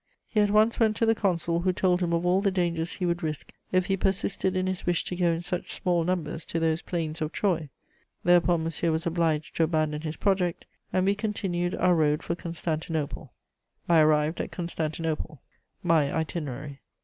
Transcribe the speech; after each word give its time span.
He 0.27 0.39
at 0.41 0.49
once 0.49 0.79
went 0.79 0.95
to 0.95 1.05
the 1.05 1.13
consul, 1.13 1.59
who 1.61 1.71
told 1.71 2.01
him 2.01 2.11
of 2.11 2.25
all 2.25 2.41
the 2.41 2.49
dangers 2.49 2.93
he 2.93 3.05
would 3.05 3.21
risk 3.21 3.53
if 3.71 3.85
he 3.85 3.95
persisted 3.95 4.55
in 4.55 4.65
his 4.65 4.83
wish 4.83 5.03
to 5.05 5.15
go 5.15 5.27
in 5.27 5.43
such 5.43 5.73
small 5.75 6.03
numbers 6.03 6.43
to 6.45 6.59
those 6.59 6.81
plains 6.81 7.21
of 7.21 7.31
Troy. 7.31 7.69
Thereupon 8.23 8.63
Monsieur 8.63 8.89
was 8.91 9.05
obliged 9.05 9.55
to 9.57 9.63
abandon 9.65 10.01
his 10.01 10.17
project, 10.17 10.65
and 10.91 11.05
we 11.05 11.13
continued 11.13 11.75
our 11.75 11.93
road 11.93 12.23
for 12.23 12.33
Constantinople." 12.33 13.31
[Sidenote: 13.85 13.87
Constantinople.] 13.87 13.89
I 13.89 13.99
arrived 13.99 14.41
at 14.41 14.51
Constantinople. 14.51 15.41
MY 15.83 16.03
ITINERARY. 16.19 16.79